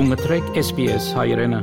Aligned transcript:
Դու 0.00 0.06
մտրեք 0.08 0.46
SPS 0.56 1.06
հայրենը։ 1.12 1.58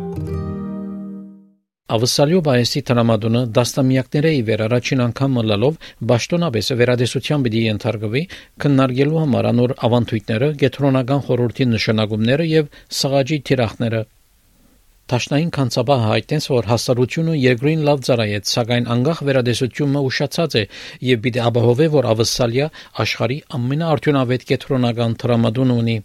Ավսալյո 1.95 2.41
բայեսի 2.45 2.81
տրամադոնը 2.89 3.39
դաստամիակները 3.57 4.33
ի 4.37 4.41
վեր 4.49 4.61
առաջին 4.65 4.99
անգամ 5.05 5.31
մլալով 5.37 5.79
ճշտոնաբեսը 6.11 6.75
վերադեսության 6.81 7.45
պիտի 7.47 7.63
ենթարկվի 7.63 8.21
քննարկելու 8.61 9.17
համար 9.23 9.47
անոր 9.51 9.73
ավանդույթները, 9.87 10.49
գետրոնական 10.63 11.23
խորհրդի 11.29 11.67
նշանակումները 11.71 12.45
եւ 12.51 12.69
սղաճի 12.97 13.39
թիրախները։ 13.49 14.01
Տաշնային 15.13 15.49
կանցաբահ 15.57 16.05
հայտնեց, 16.11 16.49
որ 16.53 16.69
հասարությունը 16.73 17.39
երկրին 17.41 17.81
լավ 17.89 18.03
ծարայեց, 18.05 18.51
սակայն 18.53 18.91
անգախ 18.97 19.23
վերադեսությունը 19.31 20.05
ուշացած 20.11 20.59
է 20.61 20.63
եւ 21.09 21.25
պիտի 21.25 21.43
ապահովե, 21.47 21.89
որ 21.97 22.09
ավսալյա 22.13 22.69
աշխարի 23.07 23.39
ամենաարդյունավետ 23.57 24.47
կետրոնական 24.53 25.17
տրամադուն 25.25 25.75
ունի։ 25.79 25.97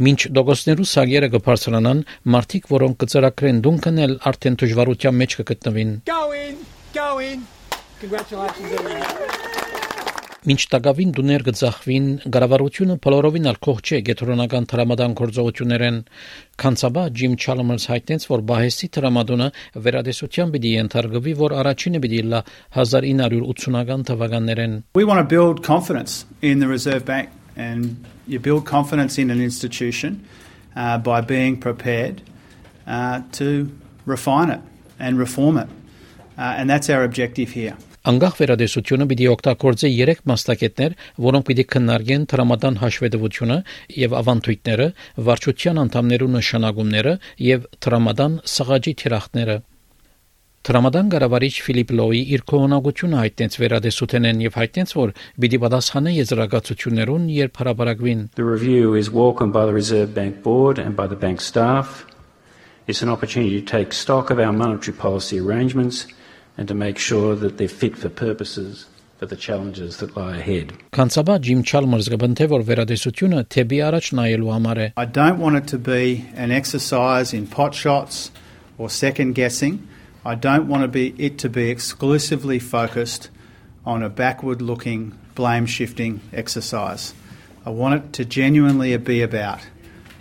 Մինչ 0.00 0.20
դոգոսներու 0.32 0.86
սագերը 0.88 1.28
կբարձրանան, 1.34 1.98
մարդիկ, 2.32 2.68
որոնք 2.72 2.94
կծրակրեն 3.02 3.58
դունքն 3.66 3.98
էլ 4.06 4.14
արդեն 4.30 4.54
դժվարության 4.62 5.18
մեջ 5.20 5.34
կգտնվին։ 5.42 5.90
Go 6.08 6.22
in, 6.32 6.54
go 6.96 7.08
in. 7.20 7.44
Congratulations 8.00 8.72
everyone. 8.72 9.50
Մինչ 10.42 10.62
տակավին 10.72 11.10
դուներ 11.14 11.42
գծախվին 11.46 12.06
գարավարությունը 12.34 12.96
փլորովին 13.04 13.44
ալքող 13.52 13.82
չէ 13.84 14.00
գետրոնական 14.08 14.64
տրամադան 14.72 15.12
գործողություններեն 15.20 16.00
կանցաբա 16.62 17.04
Ջիմ 17.20 17.36
Չալմերս 17.38 17.86
հայտնեց 17.92 18.26
որ 18.32 18.42
բահեսի 18.48 18.88
տրամադոնը 18.96 19.48
վերադեսության 19.84 20.56
պիտի 20.56 20.72
ենթարկվի 20.80 21.36
որ 21.44 21.54
առաջինը 21.60 22.02
պիտի 22.06 22.24
լա 22.32 22.42
1980-ական 22.80 24.08
թվականներեն 24.10 24.74
We 24.98 25.06
want 25.12 25.22
to 25.22 25.28
build 25.36 25.62
confidence 25.62 26.24
in 26.42 26.58
the 26.58 26.66
Reserve 26.66 27.06
Bank 27.06 27.30
and 27.56 28.04
you 28.26 28.38
build 28.38 28.66
confidence 28.66 29.18
in 29.18 29.30
an 29.30 29.40
institution 29.40 30.24
uh, 30.76 30.98
by 30.98 31.20
being 31.20 31.58
prepared 31.58 32.22
uh, 32.86 33.22
to 33.32 33.70
refine 34.06 34.50
it 34.50 34.60
and 34.98 35.18
reform 35.18 35.58
it. 35.58 35.68
Uh, 36.38 36.54
and 36.58 36.70
that's 36.70 36.88
our 36.90 37.04
objective 37.04 37.50
here. 37.50 37.76
Անգախ 38.02 38.32
վերադեսությունը 38.40 39.04
պիտի 39.10 39.26
օգտագործի 39.30 39.88
երեք 39.94 40.22
մասնակետներ, 40.26 40.94
որոնք 41.22 41.44
պիտի 41.48 41.64
քննարկեն 41.74 42.24
տրամադան 42.32 42.78
հաշվետվությունը 42.80 43.58
եւ 44.02 44.16
ավանդույթները, 44.20 44.88
վարչության 45.28 45.80
անդամներու 45.84 46.30
նշանակումները 46.32 47.12
եւ 47.52 47.68
տրամադան 47.86 48.34
սղաճի 48.56 48.94
թիրախները։ 49.02 49.56
Տրամադան 50.62 51.08
գարավարիչ 51.10 51.54
Ֆիլիպ 51.66 51.88
Լոյի 51.98 52.18
իր 52.36 52.42
կողմնակությունը 52.46 53.16
հայտնեց 53.18 53.54
վերադեսութենեն 53.62 54.42
եւ 54.44 54.58
հայտնեց, 54.60 54.92
որ 54.94 55.12
պիտի 55.42 55.58
պատասխանե 55.64 56.12
եզրակացություններուն, 56.14 57.24
երբ 57.34 57.58
հրաբարակվին։ 57.62 58.20
The 58.38 58.46
review 58.46 58.94
is 58.94 59.10
welcomed 59.10 59.52
by 59.56 59.66
the 59.66 59.74
Reserve 59.74 60.14
Bank 60.14 60.38
Board 60.44 60.78
and 60.78 60.94
by 60.94 61.08
the 61.10 61.18
bank 61.18 61.42
staff. 61.42 62.06
It's 62.86 63.02
an 63.02 63.10
opportunity 63.10 63.58
to 63.58 63.66
take 63.66 63.90
stock 63.90 64.30
of 64.30 64.38
our 64.38 64.54
monetary 64.54 64.94
policy 64.94 65.40
arrangements 65.42 66.06
and 66.56 66.70
to 66.70 66.78
make 66.78 67.02
sure 67.02 67.34
that 67.34 67.58
they're 67.58 67.66
fit 67.66 67.98
for 67.98 68.08
purposes 68.08 68.86
for 69.18 69.26
the 69.26 69.34
challenges 69.34 69.98
that 69.98 70.14
lie 70.14 70.38
ahead. 70.38 70.70
Կանցաբա 70.94 71.40
Ջիմ 71.42 71.66
Չալմերսը 71.66 72.22
բնթե 72.22 72.46
որ 72.54 72.68
վերադեսությունը 72.70 73.42
թեպի 73.50 73.82
առաջ 73.90 74.14
նայելու 74.14 74.54
համար 74.54 74.78
է։ 74.78 74.86
I 74.94 75.10
don't 75.10 75.42
want 75.42 75.58
it 75.58 75.66
to 75.74 75.78
be 75.90 76.22
an 76.38 76.54
exercise 76.54 77.34
in 77.34 77.50
pot 77.50 77.74
shots 77.74 78.30
or 78.78 78.86
second 78.86 79.34
guessing. 79.34 79.82
I 80.25 80.35
don't 80.35 80.67
want 80.67 80.83
to 80.83 80.87
be, 80.87 81.15
it 81.17 81.37
to 81.39 81.49
be 81.49 81.69
exclusively 81.69 82.59
focused 82.59 83.29
on 83.85 84.03
a 84.03 84.09
backward 84.09 84.61
looking 84.61 85.17
blame 85.35 85.65
shifting 85.65 86.19
exercise. 86.33 87.13
I 87.65 87.69
want 87.69 87.95
it 87.95 88.13
to 88.13 88.25
genuinely 88.25 88.95
be 88.97 89.21
about 89.21 89.59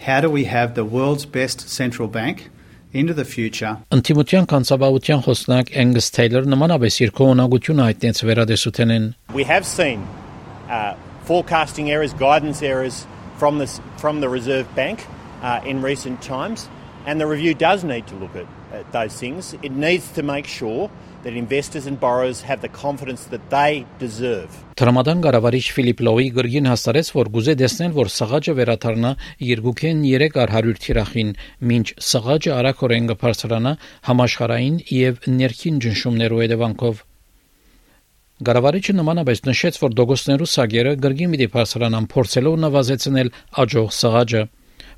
how 0.01 0.21
do 0.21 0.31
we 0.31 0.45
have 0.45 0.75
the 0.75 0.85
world's 0.85 1.27
best 1.27 1.69
central 1.69 2.09
bank 2.09 2.51
into 2.93 3.15
the 3.15 3.25
future. 3.25 3.79
Անտիմության 3.91 4.47
կանցաբավության 4.53 5.23
խոսնակ 5.27 5.73
Angus 5.83 6.11
Taylor 6.11 6.43
նմանապես 6.47 7.01
իր 7.07 7.13
կողմնակությունը 7.19 7.87
հայտնեց 7.89 8.23
վերադեսութենեն։ 8.29 9.09
We 9.35 9.45
have 9.45 9.67
seen 9.67 10.07
uh, 10.69 10.95
forecasting 11.25 11.91
errors, 11.91 12.15
guidance 12.15 12.63
errors 12.63 13.07
from 13.37 13.59
the, 13.59 13.67
from 13.99 14.21
the 14.21 14.29
Reserve 14.29 14.67
Bank 14.75 15.07
uh, 15.43 15.61
in 15.65 15.83
recent 15.83 16.23
times, 16.23 16.69
And 17.06 17.20
the 17.20 17.28
review 17.28 17.54
does 17.54 17.84
need 17.84 18.08
to 18.08 18.16
look 18.16 18.36
at 18.36 18.48
those 18.92 19.14
things. 19.18 19.56
It 19.62 19.72
needs 19.72 20.12
to 20.14 20.24
make 20.24 20.48
sure 20.48 20.90
that 21.24 21.34
investors 21.34 21.86
and 21.86 22.00
borrowers 22.00 22.42
have 22.42 22.62
the 22.62 22.70
confidence 22.70 23.26
that 23.26 23.44
they 23.50 23.86
deserve. 24.00 24.50
Տրամադան 24.76 25.22
գարավարիչ 25.26 25.66
Ֆիլիպ 25.76 26.02
Լոուի 26.08 26.28
գրգին 26.38 26.70
հաստարեց, 26.72 27.12
որ 27.18 27.30
գուզե 27.36 27.56
տեսնել, 27.62 27.92
որ 27.98 28.10
սղաճը 28.16 28.56
վերաթարնա 28.60 29.12
երկուքեն 29.50 30.02
3 30.08 30.40
առ 30.42 30.54
100 30.56 30.82
թիրախին, 30.86 31.30
մինչ 31.72 31.88
սղաճը 32.10 32.52
արագորեն 32.58 33.12
կբարձրանա 33.12 33.74
համաշխարային 34.10 34.82
եւ 34.98 35.22
ներքին 35.42 35.82
ճնշումներով 35.86 36.42
հետևանքով։ 36.46 37.04
Գարավարիչը 38.42 38.94
նմանապես 38.98 39.44
նշեց, 39.46 39.76
որ 39.84 39.92
դոգոսներու 40.00 40.50
սագերը 40.50 40.96
գրգին 41.04 41.30
մի 41.30 41.40
դիփարսրանան 41.44 42.08
փորձելով 42.10 42.56
նվազեցնել 42.66 43.30
աջող 43.62 43.92
սղաճը 44.02 44.42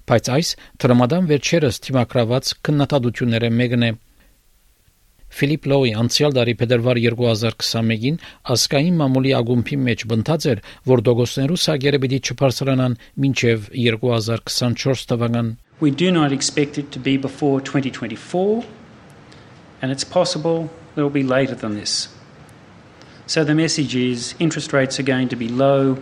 բայց 0.09 0.31
այս 0.37 0.55
տրամադան 0.83 1.29
վերջերս 1.33 1.79
թիմակրաված 1.87 2.55
քննադատությունները 2.67 3.51
մեկն 3.59 3.87
է 3.87 3.91
Ֆիլիպ 5.33 5.63
Լոուի 5.71 5.91
անցյալ 5.97 6.35
տարի 6.37 6.53
փետրվար 6.59 6.99
2021-ին 7.03 8.17
ասկային 8.53 8.99
մամուլի 8.99 9.31
ագումբի 9.39 9.77
մեջ 9.87 10.03
բնթած 10.11 10.45
էր, 10.51 10.59
որ 10.91 11.01
դոգոսներու 11.07 11.57
սագերը 11.63 11.99
պիտի 12.03 12.19
չփարսրանան 12.27 12.97
մինչև 13.23 13.65
2024 13.73 15.07
թվական։ 15.09 15.49
We 15.81 15.89
do 15.89 16.11
not 16.13 16.31
expect 16.37 16.77
it 16.77 16.91
to 16.93 16.99
be 16.99 17.17
before 17.17 17.59
2024 17.61 18.63
and 19.81 19.91
it's 19.91 20.05
possible 20.05 20.69
it 20.95 21.01
will 21.01 21.09
be 21.09 21.23
later 21.23 21.55
than 21.55 21.73
this. 21.79 22.09
So 23.25 23.43
the 23.43 23.55
message 23.55 23.95
is 23.95 24.35
interest 24.37 24.71
rates 24.71 24.99
are 24.99 25.09
going 25.09 25.29
to 25.29 25.35
be 25.35 25.49
low 25.49 25.97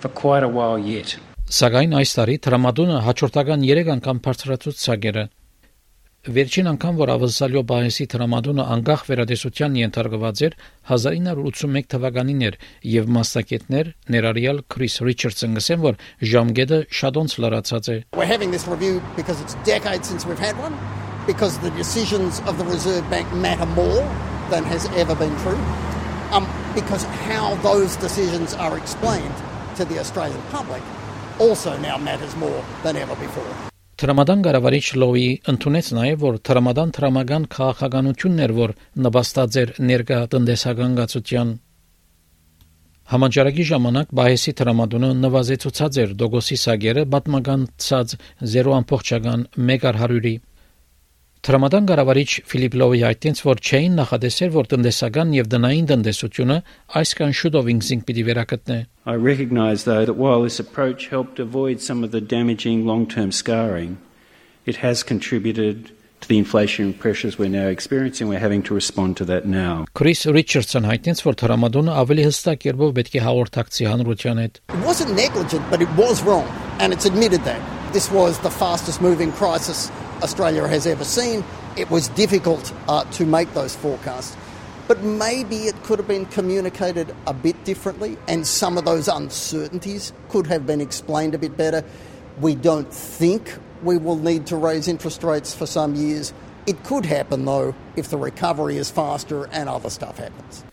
for 0.00 0.08
quite 0.08 0.42
a 0.42 0.48
while 0.48 0.78
yet. 0.78 1.18
Սակայն 1.52 1.90
այս 1.98 2.10
տարի 2.16 2.34
տրամադոնը 2.46 2.98
հաջորդական 3.04 3.64
3 3.68 3.88
անգամ 3.92 4.20
բարձրացուց 4.24 4.76
ցագերը։ 4.82 5.24
Վերջին 6.36 6.70
անգամ, 6.70 6.94
որ 7.02 7.10
ավսալյո 7.12 7.62
բահեսի 7.68 8.06
տրամադոնը 8.14 8.64
անգախ 8.76 9.02
վերադեսության 9.08 9.76
ենթարկված 9.80 10.40
էր 10.48 10.56
1981 10.96 11.90
թվականին 11.92 12.40
էր 12.48 12.56
եւ 12.92 13.10
մասնակիցներ 13.16 13.90
ներառյալ 14.16 14.62
Քրիս 14.72 14.96
Ռիչարդսն 15.08 15.58
գսեն, 15.58 15.82
որ 15.84 16.00
ժամկետը 16.32 16.78
շատոնց 17.02 17.36
լրացած 17.44 17.92
է։ 17.92 17.98
We're 18.16 18.32
having 18.32 18.56
this 18.56 18.64
review 18.64 19.04
because 19.20 19.44
it's 19.44 19.60
decades 19.68 20.08
since 20.08 20.24
we've 20.24 20.40
had 20.40 20.56
one 20.56 20.72
because 21.28 21.60
the 21.60 21.74
decisions 21.76 22.40
of 22.48 22.56
the 22.56 22.64
Reserve 22.64 23.04
Bank 23.12 23.28
matter 23.44 23.68
more 23.76 24.00
than 24.48 24.64
has 24.72 24.88
ever 24.96 25.14
been 25.20 25.36
true. 25.44 25.60
Um, 26.32 26.48
because 26.72 27.04
how 27.28 27.60
those 27.60 28.00
decisions 28.00 28.56
are 28.56 28.78
explained 28.80 29.36
to 29.76 29.84
the 29.84 30.00
Australian 30.00 30.40
public 30.48 30.80
also 31.38 31.76
now 31.78 31.96
matters 31.98 32.34
more 32.36 32.62
than 32.82 32.96
ever 32.96 33.16
before. 33.16 33.52
Տրամադան 34.02 34.40
գարավարիչ 34.42 34.86
Լոուի 34.98 35.26
ընդունեց 35.52 35.88
նաև 35.94 36.22
որ 36.26 36.38
տրամադան 36.48 36.92
տրամական 36.96 37.44
քաղաքականություններ 37.54 38.54
որ 38.56 38.72
նպաստած 39.06 39.58
էր 39.62 39.74
ներկա 39.90 40.18
տնտեսական 40.32 40.96
գացության 40.98 41.52
Համաճարակի 43.12 43.64
ժամանակ 43.68 44.14
Բայեսի 44.18 44.52
տրամադոնը 44.58 45.10
նվազեցուցած 45.20 45.98
էր 46.02 46.14
Դոգոսի 46.22 46.58
սագերը 46.62 47.02
պատմական 47.14 47.66
ցած 47.86 48.16
0.100-ի 48.54 50.34
Տրամադան 51.47 51.85
գարավարիչ 51.87 52.29
Ֆիլիպ 52.51 52.73
Լոուի 52.81 53.01
հայտնեց, 53.07 53.41
որ 53.47 53.59
չէին 53.63 53.93
նախադեսել, 54.01 54.49
որ 54.51 54.65
տնտեսական 54.73 55.29
եւ 55.37 55.49
դնային 55.53 55.85
տնտեսությունը 55.91 56.57
այսքան 56.99 57.35
շուտով 57.39 57.69
ինքնին 57.73 58.01
պիտի 58.09 58.23
վերակտնե։ 58.27 58.79
I 59.07 59.15
recognize 59.15 59.85
though 59.87 60.03
that 60.03 60.19
while 60.19 60.43
this 60.43 60.59
approach 60.59 61.07
helped 61.07 61.39
avoid 61.39 61.79
some 61.79 62.03
of 62.03 62.11
the 62.11 62.19
damaging 62.19 62.83
long-term 62.85 63.31
scarring, 63.31 63.95
it 64.65 64.83
has 64.83 65.03
contributed 65.03 65.95
to 66.19 66.27
the 66.27 66.37
inflation 66.37 66.91
pressures 66.91 67.37
we're 67.39 67.47
now 67.47 67.67
experiencing. 67.67 68.27
We're 68.27 68.43
having 68.43 68.63
to 68.63 68.73
respond 68.73 69.15
to 69.17 69.25
that 69.31 69.45
now. 69.45 69.85
Chris 69.93 70.25
Richardson 70.25 70.83
հայտնեց, 70.83 71.23
որ 71.23 71.37
տրամադոնը 71.43 71.95
ավելի 72.01 72.27
հստակ 72.27 72.67
երբով 72.71 72.91
պետք 72.99 73.15
է 73.15 73.23
հաղորդակցի 73.23 73.87
հանրության 73.93 74.43
հետ։ 74.43 74.59
It 74.67 74.83
wasn't 74.83 75.15
negligent, 75.15 75.63
but 75.71 75.79
it 75.79 75.95
was 75.95 76.23
wrong, 76.27 76.43
and 76.83 76.91
it's 76.91 77.07
admitted 77.07 77.47
that. 77.47 77.63
This 77.93 78.11
was 78.11 78.39
the 78.43 78.51
fastest 78.51 78.99
moving 78.99 79.31
crisis 79.31 79.87
Australia 80.22 80.66
has 80.68 80.86
ever 80.86 81.04
seen. 81.04 81.44
It 81.76 81.90
was 81.90 82.08
difficult 82.08 82.72
uh, 82.88 83.04
to 83.12 83.26
make 83.26 83.52
those 83.54 83.74
forecasts. 83.74 84.36
But 84.88 85.02
maybe 85.02 85.56
it 85.56 85.80
could 85.84 85.98
have 85.98 86.08
been 86.08 86.26
communicated 86.26 87.14
a 87.26 87.32
bit 87.32 87.64
differently, 87.64 88.18
and 88.28 88.46
some 88.46 88.76
of 88.76 88.84
those 88.84 89.08
uncertainties 89.08 90.12
could 90.28 90.46
have 90.48 90.66
been 90.66 90.80
explained 90.80 91.34
a 91.34 91.38
bit 91.38 91.56
better. 91.56 91.84
We 92.40 92.54
don't 92.54 92.92
think 92.92 93.56
we 93.82 93.96
will 93.96 94.16
need 94.16 94.46
to 94.46 94.56
raise 94.56 94.88
interest 94.88 95.22
rates 95.22 95.54
for 95.54 95.66
some 95.66 95.94
years. 95.94 96.32
It 96.66 96.82
could 96.84 97.06
happen, 97.06 97.44
though, 97.44 97.74
if 97.96 98.08
the 98.08 98.18
recovery 98.18 98.76
is 98.76 98.90
faster 98.90 99.46
and 99.52 99.68
other 99.68 99.90
stuff 99.90 100.18
happens. 100.18 100.64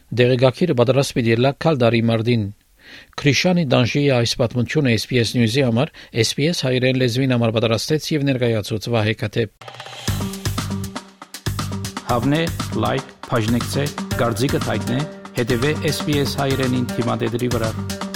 Քրիշանի 3.19 3.63
Դանժիի 3.73 4.09
այս 4.17 4.33
պատմությունը 4.39 4.95
SPS 4.97 5.29
News-ի 5.37 5.65
համար 5.67 5.93
SPS 6.25 6.63
հայրեն 6.67 6.99
լեզվին 7.03 7.35
համար 7.35 7.55
պատրաստեց 7.59 8.09
եւ 8.15 8.27
ներկայացուց 8.29 8.89
Վահե 8.95 9.15
Կաթեփ 9.23 9.49
Հավնե 12.09 12.43
լայք 12.83 13.15
բաժնեկցե 13.29 13.87
դարձիկը 14.17 14.61
թայտնե 14.67 14.99
հետեւե 15.39 15.73
SPS 15.93 16.37
հայրենին 16.41 16.87
թիմադեդի 16.95 17.51
վրա 17.55 18.08